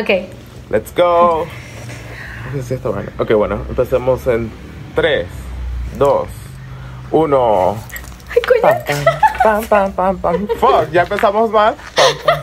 [0.00, 0.08] Ok.
[0.70, 1.46] Let's go.
[2.52, 3.10] ¿Qué es esto, bueno?
[3.18, 4.50] Ok, bueno, empecemos en
[4.94, 5.26] 3,
[5.98, 6.28] 2,
[7.10, 7.76] 1.
[8.30, 8.74] Ay, coño.
[9.42, 10.48] Pam, pam, pam, pam.
[10.58, 11.74] Fuck, ya empezamos mal.
[11.94, 12.40] Pam, pam.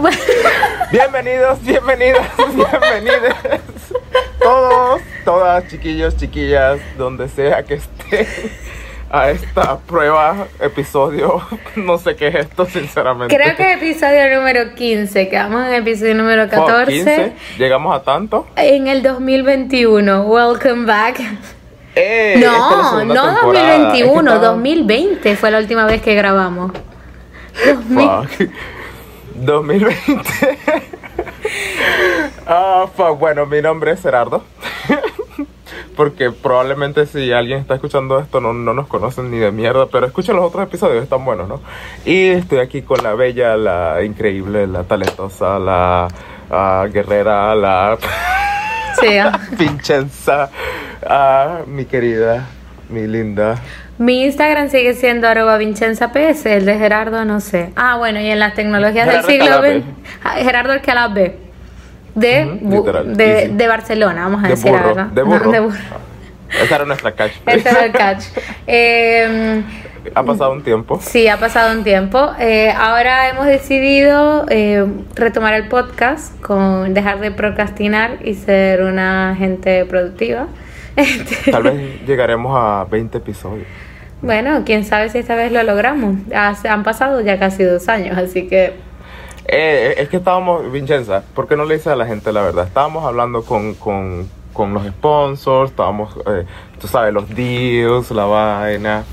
[0.00, 0.16] Bueno,
[0.90, 3.34] Bienvenidos, bienvenidas, bienvenidos.
[4.40, 8.26] Todos, todas, chiquillos, chiquillas, donde sea que estén
[9.14, 11.40] a esta prueba, episodio.
[11.76, 13.34] No sé qué es esto, sinceramente.
[13.34, 15.28] creo que es episodio número 15.
[15.28, 16.92] Quedamos en episodio número Fuck, 14.
[16.92, 17.32] 15.
[17.58, 18.46] Llegamos a tanto.
[18.56, 20.22] En el 2021.
[20.22, 21.20] Welcome back.
[21.96, 23.92] Eh, esta es No, no temporada.
[23.92, 26.72] Es que 2021, estaba- 2020 fue la última vez que grabamos.
[27.66, 28.08] 2000.
[28.08, 28.50] Fuck.
[29.34, 30.58] 2020.
[32.46, 33.18] Ah, fuck.
[33.18, 34.42] Bueno, mi nombre es Gerardo.
[35.96, 40.06] Porque probablemente si alguien está escuchando esto no, no nos conocen ni de mierda, pero
[40.06, 41.60] escuchen los otros episodios, están buenos, ¿no?
[42.04, 46.08] Y estoy aquí con la bella, la increíble, la talentosa, la
[46.50, 47.98] ah, guerrera, la
[49.00, 49.18] Sí.
[49.58, 50.50] Vincenza,
[51.06, 52.46] ah, mi querida,
[52.88, 53.56] mi linda.
[53.98, 57.70] Mi Instagram sigue siendo arroba Vincenza PS, el de Gerardo no sé.
[57.76, 59.84] Ah, bueno, y en las tecnologías Gerardo del siglo XX,
[60.24, 61.43] ah, Gerardo Alcalá B.
[62.14, 65.50] De, bu- literal, de, de Barcelona, vamos a De decir burro, de burro.
[65.50, 65.76] De burro.
[66.62, 67.32] Esa era nuestra catch.
[67.46, 68.24] Ese era el catch.
[68.66, 69.62] Eh,
[70.14, 71.00] Ha pasado un tiempo.
[71.02, 72.32] Sí, ha pasado un tiempo.
[72.38, 79.34] Eh, ahora hemos decidido eh, retomar el podcast con dejar de procrastinar y ser una
[79.38, 80.46] gente productiva.
[80.96, 83.66] Este, Tal vez llegaremos a 20 episodios.
[84.22, 86.14] bueno, quién sabe si esta vez lo logramos.
[86.32, 88.74] Han pasado ya casi dos años, así que
[89.46, 92.66] Eh, es que estábamos, Vincenza, ¿por qué no le dices a la gente la verdad?
[92.66, 96.44] Estábamos hablando con, con, con los sponsors, estábamos, eh,
[96.80, 99.04] tú sabes, los deals, la vaina.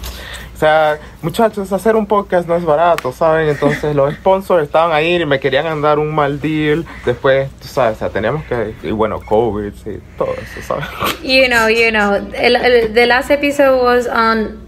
[0.55, 3.49] O sea, muchachos, hacer un podcast no es barato, ¿saben?
[3.49, 6.85] Entonces los sponsors estaban ahí y me querían dar un mal deal.
[7.03, 10.85] Después, tú sabes, o sea, teníamos que, y bueno, COVID y todo eso, ¿sabes?
[11.23, 12.13] You know, you know.
[12.35, 14.59] El, el- the last episode was on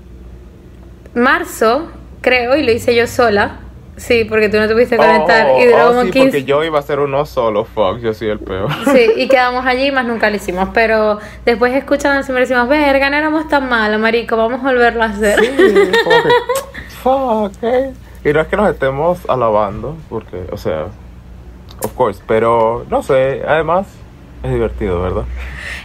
[1.13, 3.59] marzo, creo, y lo hice yo sola.
[3.95, 6.19] Sí, porque tú no te pudiste conectar y duró oh, sí, 15.
[6.19, 8.69] porque yo iba a hacer uno solo, fuck, yo soy el peor.
[8.91, 10.69] Sí, y quedamos allí y más nunca lo hicimos.
[10.73, 15.07] Pero después escuchando siempre decimos, verga, no éramos tan malos, marico, vamos a volverlo a
[15.07, 15.39] hacer.
[15.39, 16.29] Sí, como que,
[17.59, 17.93] fuck, eh.
[18.25, 20.85] Y no es que nos estemos alabando, porque, o sea,
[21.83, 23.85] of course, pero no sé, además
[24.43, 25.23] es divertido, ¿verdad?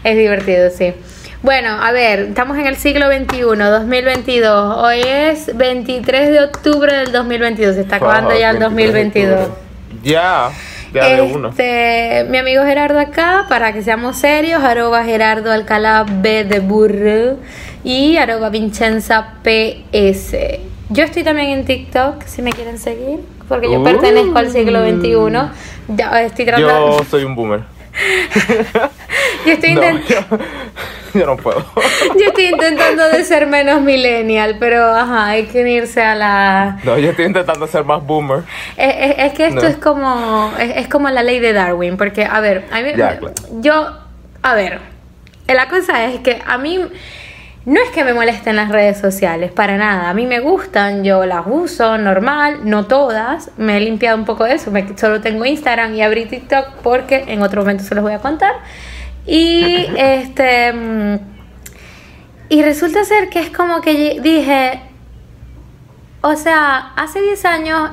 [0.04, 0.94] Es divertido, sí.
[1.43, 4.76] Bueno, a ver, estamos en el siglo XXI, 2022.
[4.78, 7.76] Hoy es 23 de octubre del 2022.
[7.76, 9.41] Se está acabando ya el 23 de 2022.
[9.49, 9.62] octubre.
[10.03, 10.50] Ya,
[10.93, 11.49] ya de uno.
[11.50, 17.37] Este, mi amigo Gerardo acá, para que seamos serios, arroba Gerardo Alcalá B de burro
[17.84, 20.59] y arroba Vincenza PS.
[20.91, 23.84] Yo estoy también en TikTok, si me quieren seguir, porque yo Uh.
[23.84, 25.94] pertenezco al siglo XXI.
[25.97, 27.60] Ya, estoy tratando, Yo soy un boomer.
[29.47, 30.41] yo estoy No, intent-
[31.14, 31.64] yo, no puedo.
[32.19, 36.78] yo estoy intentando de ser menos millennial, pero ajá, hay que unirse a la...
[36.84, 38.42] No, yo estoy intentando ser más boomer.
[38.76, 39.69] Es, es- es que esto No.
[39.69, 43.19] es como es, es como la ley de Darwin, porque a ver, a mí, Ya,
[43.19, 43.34] claro.
[43.60, 43.96] yo,
[44.42, 44.80] a ver,
[45.46, 46.80] la cosa es que a mí
[47.64, 50.08] no es que me molesten las redes sociales, para nada.
[50.08, 53.50] A mí me gustan, yo las uso normal, no todas.
[53.58, 54.70] Me he limpiado un poco de eso.
[54.70, 58.20] Me, solo tengo Instagram y abrí TikTok porque en otro momento se los voy a
[58.20, 58.52] contar.
[59.28, 60.72] Y este.
[62.48, 64.80] Y resulta ser que es como que dije.
[66.20, 67.90] O sea, hace 10 años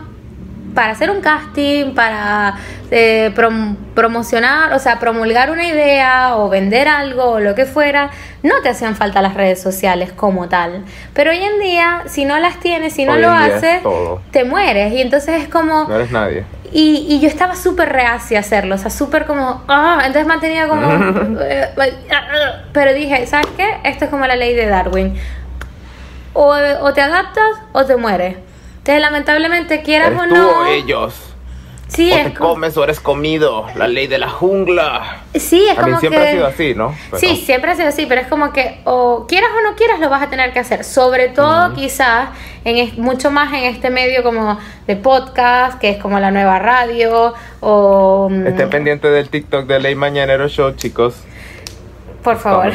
[0.73, 2.55] para hacer un casting, para
[2.91, 8.09] eh, prom- promocionar, o sea, promulgar una idea o vender algo o lo que fuera,
[8.43, 10.83] no te hacían falta las redes sociales como tal.
[11.13, 13.81] Pero hoy en día, si no las tienes, si no Hoy lo haces,
[14.31, 14.91] te mueres.
[14.93, 15.85] Y entonces es como...
[15.87, 16.43] No eres nadie.
[16.77, 20.67] Y, y yo estaba súper reacia a hacerlo, o sea, súper como, ah, entonces mantenía
[20.67, 20.85] como,
[21.41, 21.69] eh,
[22.73, 23.77] pero dije, ¿sabes qué?
[23.85, 25.15] Esto es como la ley de Darwin.
[26.33, 28.35] O, o te adaptas o te mueres.
[28.79, 30.49] Entonces, lamentablemente, quieras ¿Eres o tú no.
[30.49, 31.34] o ellos?
[31.87, 33.67] Sí, o es te como, comes o eres comido.
[33.75, 35.21] La ley de la jungla.
[35.35, 36.27] sí, es A mí como siempre que.
[36.27, 36.95] ha sido así, ¿no?
[37.11, 39.99] Pero- Sí, siempre ha sido así, pero es como que o quieras o no quieras
[39.99, 40.83] lo vas a tener que hacer.
[40.83, 42.29] Sobre todo quizás
[42.63, 46.57] en es- mucho más en este medio como de podcast, que es como la nueva
[46.59, 51.15] radio o mm, Estén pendientes del TikTok de Ley Mañanero Show, chicos.
[52.25, 52.73] Por favor.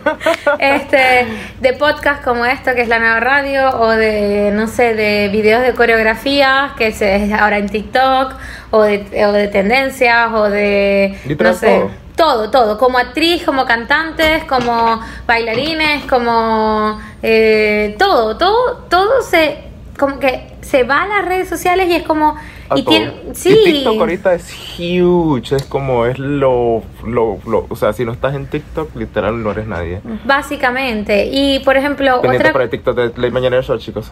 [0.60, 1.26] este
[1.60, 5.62] de podcast como esto que es la nueva radio o de no sé, de videos
[5.62, 8.34] de coreografías que se es ahora en TikTok
[8.70, 11.90] o de, o de tendencias o de no sé, todo.
[12.14, 19.58] todo, todo, como actriz, como cantantes, como bailarines, como eh, todo, todo, todo se,
[19.98, 22.36] como que se va a las redes sociales y es como,
[22.70, 22.94] a Y todo.
[22.94, 23.50] tiene- sí.
[23.50, 28.12] Y TikTok ahorita es huge, es como es lo, lo, lo, o sea, si no
[28.12, 30.00] estás en TikTok, literal no eres nadie.
[30.24, 31.26] Básicamente.
[31.30, 34.10] Y por ejemplo, Pendiente otra, para el TikTok de Ley Mañanero Show, chicos.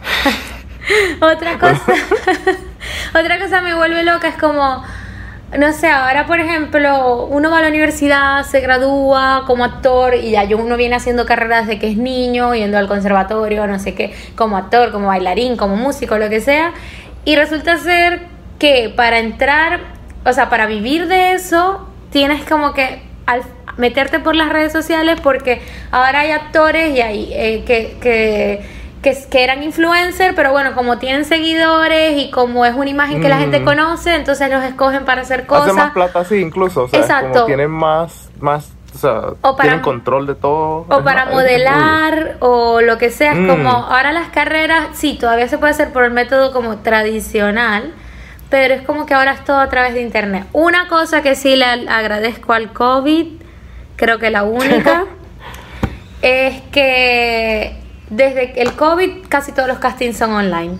[1.21, 1.93] otra cosa.
[3.19, 4.83] otra cosa me vuelve loca es como.
[5.57, 10.31] No sé, ahora por ejemplo, uno va a la universidad, se gradúa como actor y
[10.31, 14.11] ya uno viene haciendo carreras desde que es niño, yendo al conservatorio, no sé qué,
[14.35, 16.73] como actor, como bailarín, como músico, lo que sea.
[17.23, 18.32] Y resulta ser
[18.63, 19.81] que para entrar,
[20.25, 23.41] o sea, para vivir de eso, tienes como que al
[23.75, 25.61] meterte por las redes sociales porque
[25.91, 28.65] ahora hay actores y hay eh, que, que,
[29.01, 33.27] que, que eran influencers, pero bueno, como tienen seguidores y como es una imagen que
[33.27, 35.73] la gente conoce, entonces los escogen para hacer Hacen cosas.
[35.75, 37.33] más plata así incluso, o sea, es Exacto.
[37.33, 39.11] como tienen más, más, o sea,
[39.41, 40.85] O para- tienen control de todo.
[40.87, 43.47] O para más- modelar o lo que sea, es Mm.
[43.49, 47.91] como ahora las carreras, sí, todavía se puede hacer por el método como tradicional,
[48.53, 50.45] pero es como que ahora es todo a través de internet.
[50.53, 53.41] Una cosa que sí le agradezco al COVID,
[53.95, 55.05] creo que la única,
[56.21, 57.75] es que
[58.11, 60.77] desde el COVID casi todos los castings son online.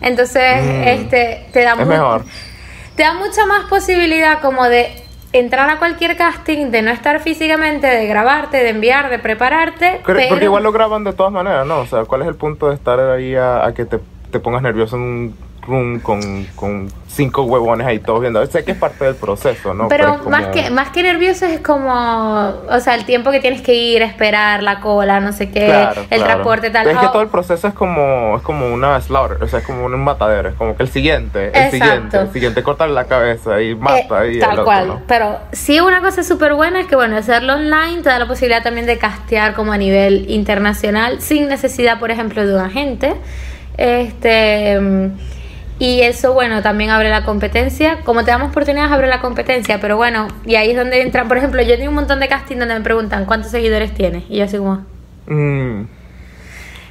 [0.00, 0.82] Entonces, Mm.
[0.88, 2.24] este, te da Es mejor.
[2.96, 4.90] te da mucha más posibilidad como de
[5.34, 10.00] entrar a cualquier casting, de no estar físicamente, de grabarte, de enviar, de prepararte.
[10.06, 11.80] Pero- pero- Porque igual lo graban de todas maneras, ¿no?
[11.80, 13.98] O sea, ¿cuál es el punto de estar ahí a, a que te,
[14.30, 18.44] te pongas nervioso en un room con, con cinco huevones ahí todos viendo?
[18.46, 19.88] Sé que es parte del proceso, ¿no?
[19.88, 21.92] Pero como- más que más que nervioso es como,
[22.68, 26.00] o sea, el tiempo que tienes que ir, esperar, la cola, no sé qué, Claro,
[26.02, 26.24] el claro.
[26.24, 26.86] transporte tal.
[26.88, 29.64] Es que Ah, todo el proceso es como, es como una slaughter, o sea, es
[29.66, 31.70] como un matadero, es como que el siguiente, el Exacto.
[31.84, 34.88] siguiente, el siguiente corta la cabeza y mata Eh, y tal el otro, cual.
[34.88, 35.02] ¿no?
[35.06, 38.62] Pero sí una cosa súper buena es que bueno, hacerlo online te da la posibilidad
[38.62, 43.14] también de castear como a nivel internacional sin necesidad, por ejemplo, de un agente.
[43.76, 45.08] Este mm,
[45.78, 48.00] y eso bueno, también abre la competencia.
[48.04, 51.36] Como te damos oportunidades abre la competencia, pero bueno, y ahí es donde entran, por
[51.38, 54.44] ejemplo, yo tengo un montón de casting donde me preguntan cuántos seguidores tienes y yo
[54.44, 54.84] así como
[55.26, 55.84] Mm,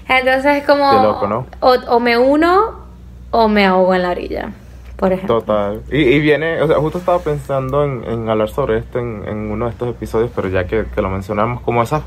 [0.09, 1.47] entonces es como Qué loco, ¿no?
[1.59, 2.83] o, o me uno
[3.31, 4.51] o me ahogo en la orilla,
[4.95, 5.39] por ejemplo.
[5.41, 5.81] Total.
[5.91, 9.51] Y, y viene, o sea, justo estaba pensando en, en hablar sobre esto en, en
[9.51, 12.03] uno de estos episodios, pero ya que, que lo mencionamos, como esas,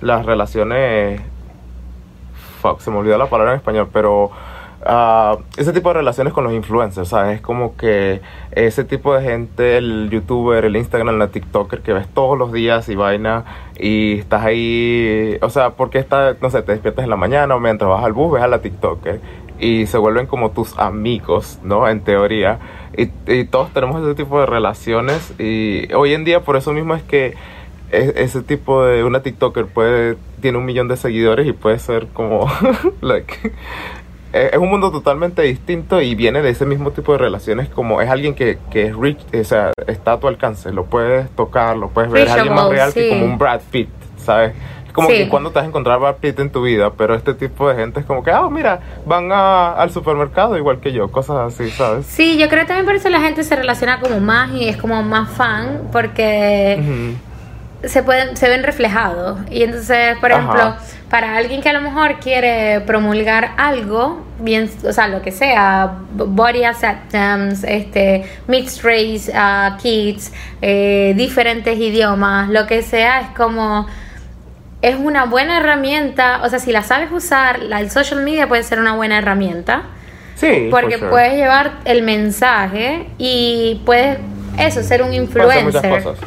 [0.00, 1.20] las relaciones,
[2.60, 4.30] fuck, se me olvidó la palabra en español, pero
[4.84, 7.36] ah, ese tipo de relaciones con los influencers, ¿sabes?
[7.36, 8.20] Es como que
[8.52, 12.88] ese tipo de gente, el youtuber, el Instagram, la TikToker que ves todos los días
[12.88, 13.44] y vaina,
[13.78, 17.60] y estás ahí, o sea, porque está, no sé, te despiertas en la mañana o
[17.60, 19.20] mientras vas al bus, ves a la TikToker
[19.58, 21.88] y se vuelven como tus amigos, ¿no?
[21.88, 22.58] En teoría.
[22.96, 26.94] Y, y todos tenemos ese tipo de relaciones y hoy en día por eso mismo
[26.94, 27.34] es que
[27.90, 32.08] e- ese tipo de una TikToker puede tiene un millón de seguidores y puede ser
[32.08, 32.46] como
[33.00, 33.52] like
[34.34, 38.00] es es un mundo totalmente distinto y viene de ese mismo tipo de relaciones como
[38.02, 41.76] es alguien que, que es rich, o sea, está a tu alcance, lo puedes tocar,
[41.76, 44.52] lo puedes ver, es alguien más real que como un Brad Pitt, ¿sabes?
[44.86, 45.14] Es como Sí.
[45.16, 47.74] que cuando te vas a encontrar Brad Pitt en tu vida, pero este tipo de
[47.76, 51.70] gente es como que, ah, mira, van a- al supermercado igual que yo, cosas así,
[51.70, 52.06] ¿sabes?
[52.06, 54.76] Sí, yo creo que también por eso la gente se relaciona como más y es
[54.76, 57.14] como más fan porque.
[57.88, 59.38] Se pueden se ven reflejados.
[59.50, 60.40] Y entonces por Ajá.
[60.40, 60.76] ejemplo
[61.10, 65.98] para alguien que a lo mejor quiere promulgar algo bien o sea lo que sea
[66.12, 73.86] body acceptance este mixed race uh, kids eh, diferentes idiomas lo que sea es como
[74.84, 76.42] es una buena herramienta.
[76.42, 79.84] O sea si la sabes usar la, el social media puede ser una buena herramienta.
[80.34, 81.10] Sí, porque sure.
[81.10, 84.18] puedes llevar el mensaje y puedes
[84.58, 86.02] eso ser un muchas influencer.
[86.02, 86.18] cosas,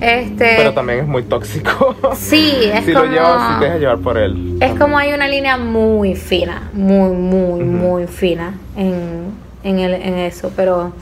[0.00, 1.94] este pero también es muy tóxico.
[2.14, 3.04] Sí, es si como.
[3.06, 4.56] lo llevas, si te dejas llevar por él.
[4.60, 9.32] Es como hay una línea muy fina, muy, muy, muy fina en,
[9.64, 10.92] en, el, en eso, pero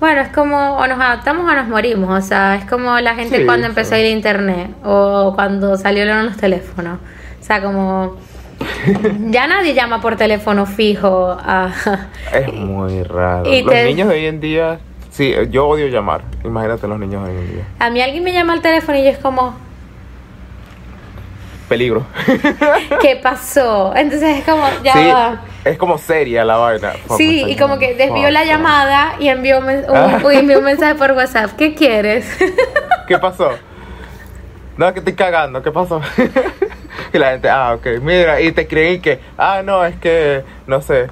[0.00, 3.38] bueno, es como o nos adaptamos o nos morimos, o sea, es como la gente
[3.38, 4.02] Sí, cuando empezó a sí.
[4.02, 6.98] ir a internet o cuando salieron los teléfonos,
[7.40, 8.16] o sea, como
[9.30, 11.70] ya nadie llama por teléfono fijo a...
[12.32, 13.44] Es muy raro.
[13.50, 14.78] y Los te- niños de hoy en día,
[15.16, 16.22] sí, yo odio llamar.
[16.44, 17.64] Imagínate los niños hoy en día.
[17.78, 19.56] A mí alguien me llama al teléfono y yo es como,
[21.68, 22.06] Peligro.
[23.00, 23.92] ¿qué pasó?
[23.96, 25.40] Entonces es como, ya sí, va.
[25.64, 26.92] es como seria la vaina.
[27.06, 30.20] Fuck, Sí, y como que desvió la Fuck, llamada y envió, un, Ah.
[30.24, 31.52] uy, envió un mensaje por WhatsApp.
[31.56, 32.38] ¿Qué quieres?
[33.08, 33.50] ¿Qué pasó?
[34.76, 36.00] No, que estoy cagando, ¿qué pasó?
[37.12, 40.80] y la gente, ah, ok, mira, y te creen que, ah, no, es que, no
[40.82, 41.08] sé,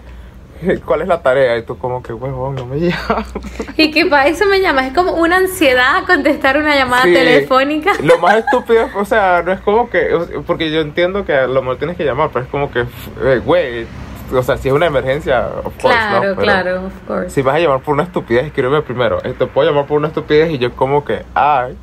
[0.85, 1.57] ¿cuál es la tarea?
[1.59, 3.33] Y tú como que, huevón, no me llamas.
[3.77, 4.87] y que para eso me llamas.
[4.87, 7.15] Es como una ansiedad contestar una llamada Sí.
[7.15, 7.93] telefónica.
[8.03, 10.09] Lo más estúpido, o sea, no es como que,
[10.47, 12.81] porque yo entiendo que a lo mejor tienes que llamar, pero es como que,
[13.23, 13.87] eh, güey,
[14.33, 16.21] o sea, si es una emergencia, of course, Claro, ¿no?
[16.21, 17.31] Pero claro, of course.
[17.31, 19.19] Si vas a llamar por una estupidez, escríbeme primero.
[19.25, 21.77] Eh, Te puedo llamar por una estupidez y yo como que, ay,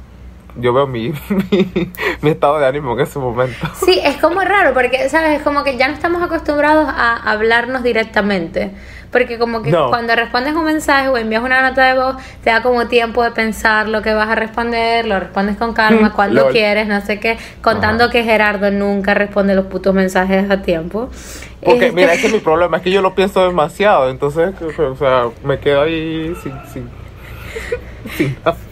[0.58, 1.10] yo veo mi,
[1.52, 1.92] mi,
[2.22, 3.68] mi estado de ánimo en ese momento.
[3.86, 5.38] Sí, es como raro, porque, ¿sabes?
[5.38, 8.72] Es como que ya no estamos acostumbrados a hablarnos directamente.
[9.12, 9.90] Porque como que No.
[9.90, 12.16] cuando respondes un mensaje o envías una nota de voz,
[12.46, 16.14] te da como tiempo de pensar lo que vas a responder, lo respondes con calma,
[16.16, 16.52] cuando Lol.
[16.54, 17.38] quieres, no sé qué.
[17.62, 18.14] Contando Ajá.
[18.14, 21.10] que Gerardo nunca responde los putos mensajes a tiempo.
[21.62, 24.96] Porque, Este, mira, ese es mi problema, es que yo lo pienso demasiado, entonces, o
[24.96, 26.54] sea, me quedo ahí sin...
[26.72, 26.90] sin,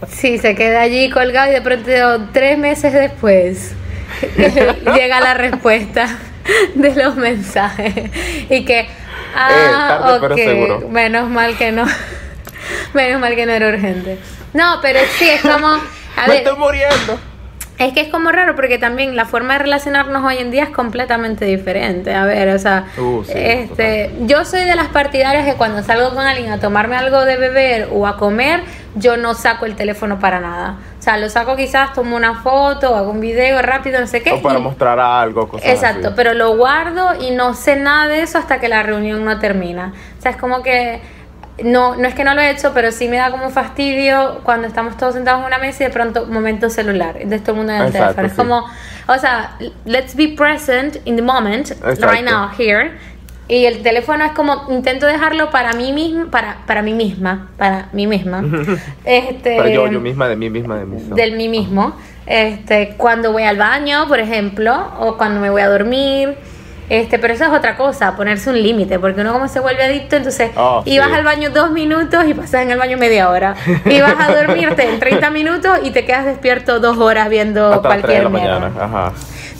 [0.08, 3.72] Sí, se queda allí colgado y de pronto tres meses después
[4.94, 6.18] llega la respuesta
[6.74, 7.94] de los mensajes.
[8.48, 8.88] Y que,
[9.34, 10.88] ah, tarde, pero ok, seguro.
[10.88, 11.86] menos mal que no,
[12.94, 14.18] menos mal que no era urgente.
[14.52, 17.20] No, pero sí, es como, a ¡Me ver, estoy muriendo!
[17.86, 20.70] Es que es como raro porque también la forma de relacionarnos hoy en día es
[20.70, 22.14] completamente diferente.
[22.14, 26.10] A ver, o sea, Uh, sí, este, yo soy de las partidarias que cuando salgo
[26.10, 28.60] con alguien a tomarme algo de beber o a comer,
[28.96, 30.76] yo no saco el teléfono para nada.
[30.98, 34.32] O sea, lo saco quizás, tomo una foto, hago un video rápido, no sé qué.
[34.32, 36.16] O para y- mostrar algo, cosas Exacto, así.
[36.16, 39.94] pero lo guardo y no sé nada de eso hasta que la reunión no termina.
[40.18, 41.00] O sea, es como que
[41.64, 44.66] no, no es que no lo he hecho, pero sí me da como fastidio cuando
[44.66, 47.72] estamos todos sentados en una mesa y de pronto momento celular, de todo el mundo
[47.72, 48.26] en el Exacto, teléfono.
[48.26, 48.36] Es sí.
[48.36, 52.06] como, o sea, let's be present in the moment, Exacto.
[52.10, 52.92] right now, here.
[53.48, 57.88] Y el teléfono es como intento dejarlo para mí misma, para, para mí misma, para
[57.92, 58.44] mí misma.
[59.04, 61.16] este, Pero yo, yo misma, de mí misma, de mí misma.
[61.16, 61.96] del mí mismo.
[62.26, 66.36] Este, cuando voy al baño, por ejemplo, o cuando me voy a dormir.
[66.90, 70.16] Este, pero eso es otra cosa, ponerse un límite, porque uno como se vuelve adicto,
[70.16, 71.14] entonces Oh, ibas sí.
[71.14, 73.54] al baño dos minutos y pasas en el baño media hora.
[73.86, 77.88] Y vas a dormirte en 30 minutos y te quedas despierto dos horas viendo Hasta
[77.88, 78.84] las 3 de cualquier mierda.
[78.84, 79.12] ajá.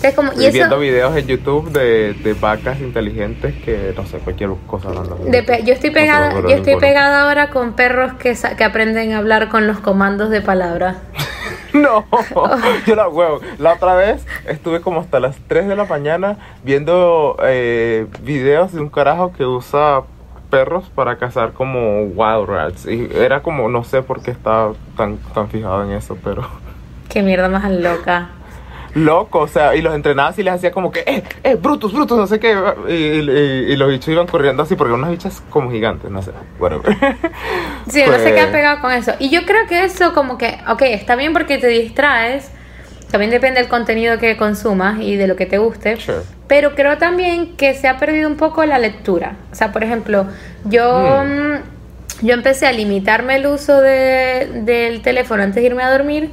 [0.03, 4.05] Entonces, como, y Y, viendo eso, videos en YouTube de, de vacas inteligentes que, no
[4.05, 5.15] sé, cualquier cosa hablando.
[5.15, 9.13] de yo estoy No pegada, ocurre yo estoy pegada ahora con perros que, que aprenden
[9.13, 10.97] a hablar con los comandos de palabra.
[11.73, 12.05] No,
[12.85, 13.39] yo la huevo.
[13.57, 18.81] La otra vez estuve como hasta las 3 de la mañana viendo eh, videos de
[18.81, 20.01] un carajo que usa
[20.49, 22.85] perros para cazar como wild rats.
[22.85, 26.45] Y era como, no sé por qué estaba tan, tan fijado en eso, pero
[27.11, 28.29] Qué mierda más loca.
[28.95, 32.17] Loco, o sea, y los entrenaba y les hacía como que, eh, eh, brutos, brutos,
[32.17, 32.55] no sé qué.
[32.89, 36.31] Y, y- y los bichos iban corriendo así porque unas bichas como gigantes, no sé,
[36.59, 36.95] whatever.
[37.89, 39.13] Sí, no se Pues- queda pegado con eso.
[39.19, 42.51] Y yo creo que eso como que, ok, está bien porque te distraes.
[43.09, 45.97] También depende del contenido que consumas y de lo que te guste.
[45.97, 46.19] Sure.
[46.47, 49.35] Pero creo también que se ha perdido un poco la lectura.
[49.51, 50.27] O sea, por ejemplo,
[50.63, 55.91] yo, mm, yo empecé a limitarme el uso de- del teléfono antes de irme a
[55.91, 56.29] dormir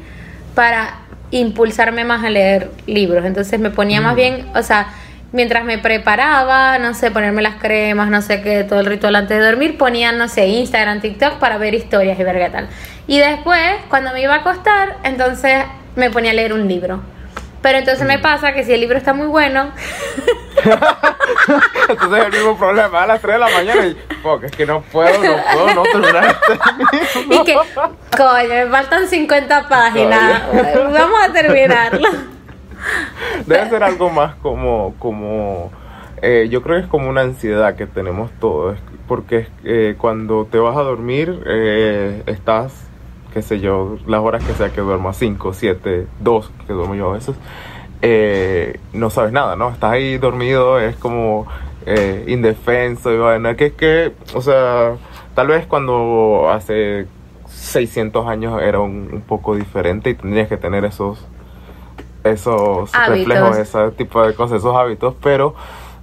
[0.54, 0.98] para
[1.30, 3.24] impulsarme más a leer libros.
[3.24, 4.88] Entonces me ponía más bien, o sea,
[5.32, 9.38] mientras me preparaba, no sé, ponerme las cremas, no sé qué, todo el ritual antes
[9.38, 12.68] de dormir, ponía, no sé, Instagram, TikTok para ver historias y ver qué tal.
[13.06, 15.64] Y después, cuando me iba a acostar, entonces
[15.96, 17.02] me ponía a leer un libro.
[17.60, 19.70] Pero entonces me pasa que si el libro está muy bueno,
[21.88, 24.66] Entonces es el mismo problema, a las 3 de la mañana y, fuck, es que
[24.66, 27.54] no puedo, no puedo no terminar este y que,
[28.16, 30.42] coño, me faltan 50 páginas,
[30.74, 32.08] vamos a terminarlo.
[33.46, 35.70] Debe ser algo más como, como
[36.22, 40.58] eh, yo creo que es como una ansiedad que tenemos todos, porque eh, cuando te
[40.58, 42.72] vas a dormir, eh, estás,
[43.32, 47.10] qué sé yo, las horas que sea que duermas, 5, 7, 2, que duermo yo
[47.10, 47.36] a veces,
[48.02, 49.70] eh, no sabes nada, ¿no?
[49.70, 51.46] Estás ahí dormido, es como
[51.86, 54.96] eh, indefenso y vaina, que es que, o sea,
[55.34, 57.06] tal vez cuando hace
[57.46, 61.26] 600 años era un, un poco diferente y tendrías que tener esos
[62.24, 63.28] esos Hábitos.
[63.28, 65.54] reflejos, ese tipo de cosas, esos hábitos, pero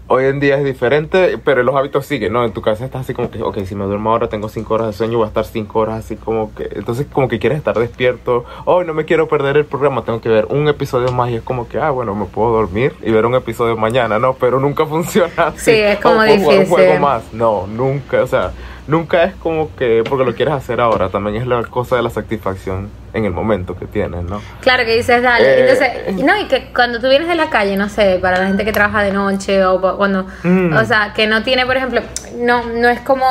[0.08, 2.46] hoy en día es diferente, pero los hábitos siguen, ¿no?
[2.46, 4.88] En tu casa estás así como que, ok, si me duermo ahora tengo cinco horas
[4.88, 7.78] de sueño, voy a estar cinco horas así como que, entonces como que quieres estar
[7.78, 11.36] despierto, hoy no me quiero perder el programa, tengo que ver un episodio más y
[11.36, 14.34] es como que, ah, bueno, me puedo dormir y ver un episodio mañana, ¿no?
[14.34, 15.60] Pero nunca funciona así.
[15.60, 16.68] Sí, es como "Oh, puedo jugar un difícil.
[16.86, 18.52] juego más, no, nunca, o sea,
[18.88, 22.10] nunca es como que, porque lo quieres hacer ahora, también es la cosa de la
[22.12, 24.42] satisfacción en el momento que tienes, ¿no?
[24.60, 25.46] Claro que dices, dale.
[25.46, 28.38] Eh, Entonces, y no, y que cuando tú vienes de la calle, no sé, para
[28.40, 30.74] la gente que trabaja de noche o cuando, Mm.
[30.76, 32.02] o sea, que no tiene, por ejemplo,
[32.38, 33.26] no no es como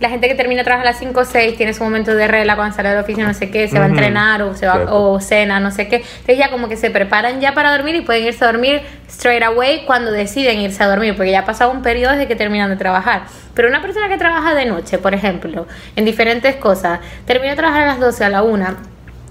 [0.00, 2.26] la gente que termina de trabajar a las 5 o 6, tiene su momento de
[2.28, 4.66] regla cuando sale de la oficina, no sé qué, se va a entrenar o se
[4.66, 5.02] va Cierto.
[5.12, 5.96] o cena, no sé qué.
[5.96, 9.42] Entonces ya como que se preparan ya para dormir y pueden irse a dormir straight
[9.42, 12.70] away cuando deciden irse a dormir, porque ya ha pasado un periodo desde que terminan
[12.70, 13.22] de trabajar.
[13.54, 17.82] Pero una persona que trabaja de noche, por ejemplo, en diferentes cosas, termina de trabajar
[17.82, 18.66] a las 12, a la 1,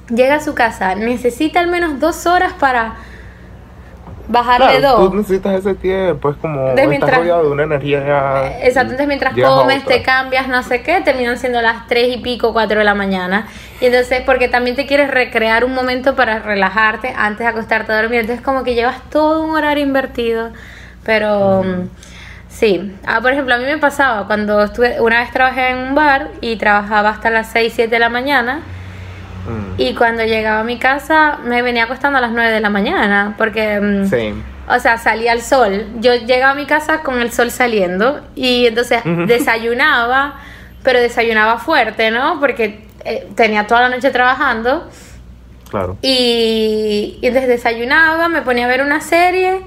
[0.10, 2.96] llega a su casa, necesita al menos dos horas para
[4.28, 5.10] bajar Claro, de dos.
[5.12, 8.00] Tú necesitas ese tiempo, es como De mientras- de una energía.
[8.06, 12.18] ya- Exacto, entonces mientras comes, te cambias, no sé qué, terminan siendo las 3 y
[12.18, 13.48] pico, 4 de la mañana.
[13.82, 18.02] Y entonces, porque también te quieres recrear un momento para relajarte antes de acostarte a
[18.02, 18.22] dormir.
[18.22, 20.50] Entonces, como que llevas todo un horario invertido.
[21.04, 21.90] Pero mm,
[22.50, 25.94] sí, ah, por ejemplo, a mí me pasaba cuando estuve, una vez trabajé en un
[25.94, 28.62] bar y trabajaba hasta las 6, 7 de la mañana.
[29.48, 32.70] Mm, Y cuando llegaba a mi casa me venía acostando a las 9 de la
[32.70, 33.36] mañana.
[33.38, 33.80] Porque.
[33.80, 34.36] mm, Same.
[34.68, 35.86] o sea, salía el sol.
[36.00, 40.36] Yo llegaba a mi casa con el sol saliendo y entonces desayunaba,
[40.84, 42.40] pero desayunaba fuerte, ¿no?
[42.40, 44.90] Porque eh, tenía toda la noche trabajando
[45.70, 45.98] Claro.
[46.02, 49.60] y, y entonces desayunaba, me ponía a ver una serie,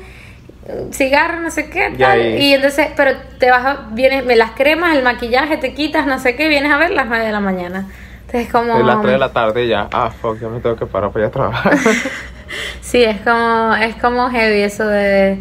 [0.92, 2.20] cigarro, no sé qué, tal.
[2.38, 6.18] Y entonces, pero te vas, a- vienes, me las cremas, el maquillaje, te quitas, no
[6.18, 7.86] sé qué, vienes a ver las 9 de la mañana.
[8.28, 8.76] Entonces, como.
[8.78, 9.88] Es las 3 de la tarde y ya.
[9.92, 11.74] Ah, fuck, ya me tengo que parar para ir a trabajar.
[12.80, 15.38] Sí, es como, es como heavy eso de,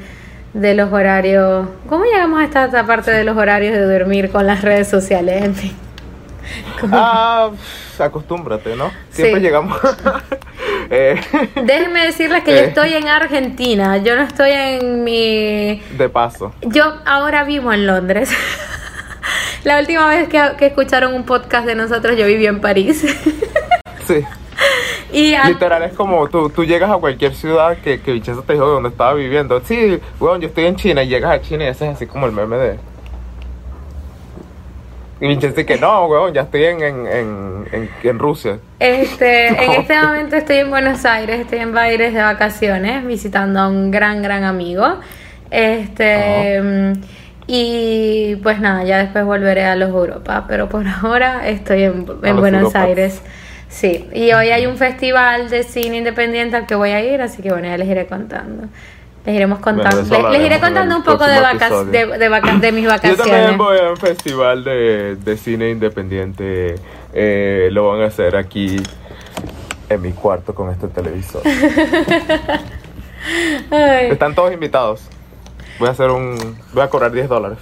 [0.54, 1.70] de los horarios.
[1.88, 5.42] ¿Cómo llegamos a esta, esta parte de los horarios de dormir con las redes sociales?
[5.44, 5.74] En fin.
[6.92, 7.50] Ah,
[8.00, 8.92] acostúmbrate, ¿no?
[9.10, 9.46] Siempre Sí.
[9.46, 9.78] llegamos.
[10.90, 11.20] eh,
[11.64, 12.66] Déjenme decirles que yo Eh.
[12.66, 15.82] estoy en Argentina, yo no estoy en mi...
[15.98, 16.54] de paso.
[16.62, 18.32] Yo ahora vivo en Londres.
[19.68, 23.04] La última vez que, que escucharon un podcast de nosotros yo viví en París.
[24.08, 24.24] Sí.
[25.12, 28.54] y a- Literal, es como tú, tú llegas a cualquier ciudad que, que Vincenzo te
[28.54, 29.60] dijo de donde estaba viviendo.
[29.66, 32.26] Sí, weón, yo estoy en China y llegas a China y ese es así como
[32.26, 32.80] el meme de.
[35.20, 38.60] Y Vincenzo que no, weón, ya estoy en, en, en, en, en Rusia.
[38.80, 43.68] Este, en este momento estoy en Buenos Aires, estoy en Baires de vacaciones, visitando a
[43.68, 44.88] un gran, gran amigo.
[45.52, 46.94] Este,
[47.48, 52.76] y pues nada, ya después volveré a los Europa, pero por ahora estoy en, Buenos.
[52.76, 53.22] Aires.
[53.70, 57.42] Sí, y hoy hay un festival de cine independiente al que voy a ir, así
[57.42, 58.68] que bueno, ya les iré contando.
[59.26, 62.72] Les iremos contando, les, les iré contando un poco de, vacas, de, de, vaca- de
[62.72, 63.28] mis Yo vacaciones.
[63.28, 66.76] también voy a un festival de, de cine independiente.
[67.14, 68.78] eh, lo van a hacer aquí
[69.90, 71.42] en mi cuarto con este televisor.
[74.10, 75.02] Están todos invitados.
[75.80, 76.58] Voy a hacer un.
[76.74, 77.60] Voy a cobrar 10 dólares.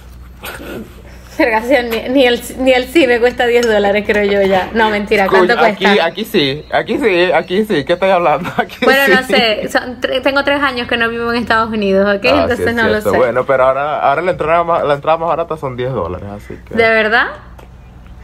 [1.38, 4.70] Ni, ni el, ni el cine cuesta 10 dólares, creo yo ya.
[4.72, 6.04] No, mentira, ¿cuánto Coño, aquí, cuesta?
[6.06, 7.84] aquí sí, aquí sí, aquí sí.
[7.84, 8.50] ¿Qué estoy hablando?
[8.56, 9.34] Aquí Bueno, no sí.
[9.34, 12.24] sé, son tengo tres años que no vivo en Estados Unidos, ¿ok?
[12.24, 13.10] Ah, sí, Entonces es no lo sé.
[13.10, 16.54] Bueno, pero ahora, ahora la, entrada más, la entrada más barata son 10 dólares, así
[16.66, 16.74] que.
[16.74, 17.26] ¿De verdad?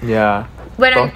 [0.06, 0.46] Ya.
[0.78, 1.10] Bueno,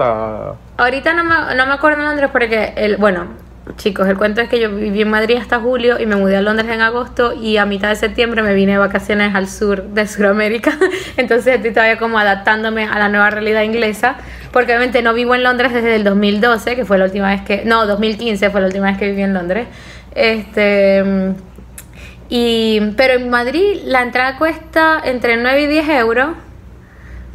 [0.77, 3.29] Ahorita no me, no me acuerdo Londres porque, el, bueno,
[3.77, 6.41] chicos, el cuento es que yo viví en Madrid hasta julio y me mudé a
[6.41, 10.07] Londres en agosto y a mitad de septiembre me vine de vacaciones al sur de
[10.07, 10.79] Sudamérica.
[11.17, 14.17] Entonces estoy todavía como adaptándome a la nueva realidad inglesa
[14.53, 17.65] porque obviamente no vivo en Londres desde el 2012, que fue la última vez que...
[17.65, 19.67] No, 2015 fue la última vez que viví en Londres.
[20.15, 21.35] Este...
[22.29, 26.29] Y, pero en Madrid la entrada cuesta entre 9 y 10 euros.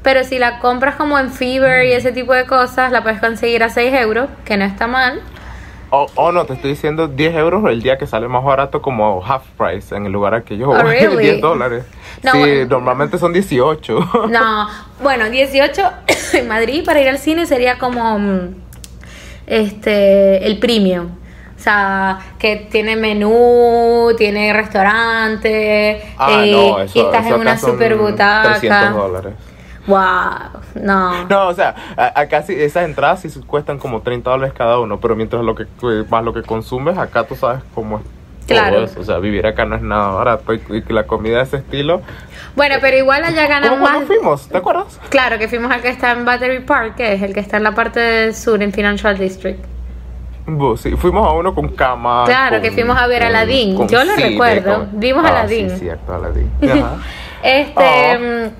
[0.03, 3.63] Pero si la compras como en Fever y ese tipo de cosas, la puedes conseguir
[3.63, 5.21] a 6 euros, que no está mal.
[5.93, 9.21] Oh, oh, no, te estoy diciendo 10 euros el día que sale más barato como
[9.25, 11.21] half price en el lugar al que yo Oh, voy, really?
[11.23, 11.83] 10 dólares.
[12.23, 12.65] No, sí, bueno.
[12.69, 14.27] normalmente son 18.
[14.29, 14.67] No,
[15.03, 15.81] bueno, 18
[16.33, 18.55] en Madrid para ir al cine sería como mm,
[19.47, 21.07] este el premium.
[21.57, 27.41] O sea, que tiene menú, tiene restaurante, ah, eh, no, eso, y estás eso en
[27.41, 28.89] una super 300 butaca.
[28.91, 29.33] dólares.
[29.91, 31.27] Wow, no.
[31.27, 34.99] No, o sea, a- acá sí, esas entradas sí cuestan como 30 dólares cada uno,
[34.99, 35.65] pero mientras lo que
[36.09, 38.03] más lo que consumes, acá tú sabes cómo es
[38.47, 38.83] todo Claro.
[38.83, 38.99] eso.
[38.99, 42.01] O sea, vivir acá no es nada barato y, y la comida de ese estilo.
[42.55, 44.03] Bueno, pero igual allá ganan ¿Cómo más.
[44.05, 44.47] fuimos?
[44.49, 44.99] ¿Te acuerdas?
[45.09, 47.63] Claro, que fuimos al que está en Battery Park, que es el que está en
[47.63, 49.63] la parte del sur, en Financial District.
[50.77, 52.23] Sí, fuimos a uno con cama.
[52.25, 53.75] Claro, con- que fuimos a ver con- Aladdin.
[53.75, 54.87] con Yo lo cine, recuerdo.
[54.91, 55.69] Vimos ah, Aladdin.
[55.69, 56.51] Sí, cierto, Aladdin.
[56.63, 56.95] Ajá.
[57.43, 58.51] Este, Oh.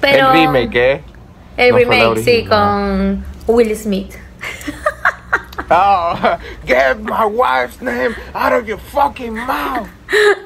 [0.00, 1.02] Pero El remake, ¿eh?
[1.56, 4.14] el no remake, sí, con Will Smith.
[5.70, 6.14] Oh,
[6.64, 9.86] get my wife's name out of your fucking mouth.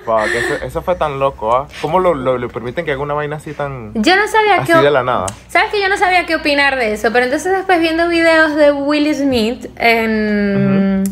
[0.04, 1.68] Fuck, eso, eso fue tan loco, ¿ah?
[1.80, 3.92] ¿Cómo lo, lo- le permiten que haga una vaina así tan.
[3.94, 5.26] Yo no sabía así qué de la nada?
[5.46, 8.72] Sabes que yo no sabía qué opinar de eso, pero entonces después viendo videos de
[8.72, 11.04] Will Smith en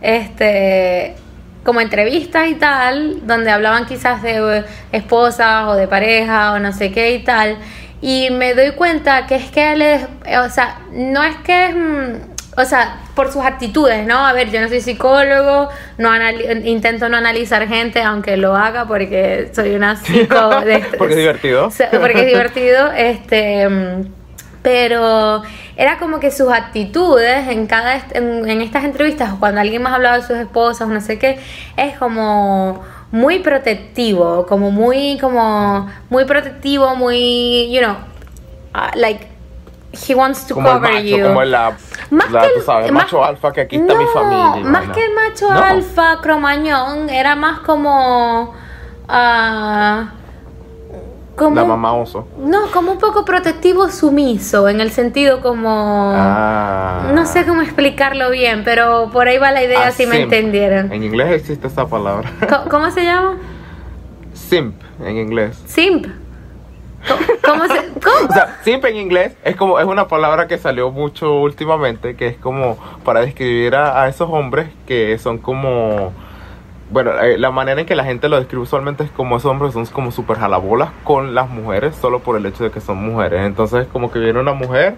[0.00, 1.14] este
[1.64, 6.72] como entrevistas y tal, donde hablaban quizás de eh, esposas o de pareja o no
[6.72, 7.56] sé qué y tal,
[8.00, 11.64] y me doy cuenta que es que él es, eh, o sea, no es que
[11.66, 14.26] es, mm, o sea, por sus actitudes, ¿no?
[14.26, 16.10] A ver, yo no soy psicólogo, no
[16.64, 20.60] intento no analizar gente, aunque lo haga porque soy una psico...
[20.60, 21.70] de- Porque es divertido.
[22.00, 24.02] porque es divertido, este, mm,
[24.64, 25.42] pero
[25.76, 29.92] era como que sus actitudes en cada en, en estas entrevistas, o cuando alguien más
[29.92, 31.38] hablaba de sus esposas, o no sé qué,
[31.76, 37.94] es como muy protectivo, como muy, como, muy protectivo, muy, you know,
[38.74, 39.28] uh, like,
[40.08, 41.22] he wants to Como el cover macho, you.
[41.24, 41.76] como el la,
[42.10, 44.68] Más la- que tú el- sabes, más- macho alfa que aquí está mi familia.
[44.68, 45.62] Más que el macho No.
[45.62, 48.54] alfa, cromañón, era más como.
[49.08, 50.08] ah,
[51.36, 52.26] como La mamá oso.
[52.38, 56.12] No, como un poco protectivo sumiso, en el sentido como.
[56.14, 57.10] Ah.
[57.14, 60.92] No sé cómo explicarlo bien, pero por ahí va la idea Ah, si me entendieron.
[60.92, 62.30] En inglés existe esa palabra.
[62.48, 63.36] Co- ¿Cómo se llama?
[64.32, 65.60] Simp en inglés.
[65.66, 66.06] Simp.
[67.44, 67.74] ¿Cómo se.?
[68.02, 68.28] ¿Cómo?
[68.30, 72.28] O sea, simp en inglés es como es una palabra que salió mucho últimamente, que
[72.28, 76.12] es como para describir a, a esos hombres que son como
[76.90, 79.72] bueno, eh, la manera en que la gente lo describe usualmente es como esos hombres
[79.72, 83.46] son como super jalabolas con las mujeres solo por el hecho de que son mujeres.
[83.46, 84.96] Entonces, como que viene una mujer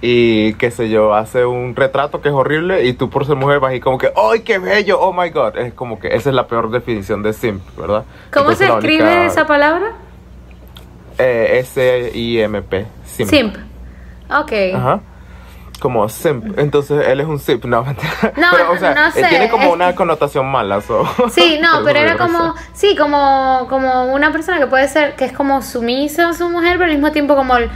[0.00, 3.58] y qué sé yo, hace un retrato que es horrible y tú por ser mujer
[3.58, 5.00] vas y como que, ¡ay, qué bello!
[5.00, 5.56] ¡Oh my god!
[5.56, 8.04] Es como que esa es la peor definición de simp, ¿verdad?
[8.32, 9.92] ¿Cómo Entonces, se escribe única- esa palabra?
[11.16, 12.86] Eh, S-I-M-P.
[13.06, 13.30] Simp.
[13.30, 13.56] Simp.
[14.30, 14.52] Ok.
[14.74, 15.00] Ajá.
[15.84, 16.58] Como simp.
[16.58, 17.66] Entonces él es un simp.
[17.66, 18.10] No, mentira.
[18.38, 20.80] No, pero, o sea, no él sé, tiene como es una connotación mala.
[20.80, 21.04] so.
[21.30, 25.32] Sí, no, pero era como, sí, como, como una persona que puede ser, que es
[25.34, 27.68] como sumisa a su mujer, pero al mismo tiempo como el-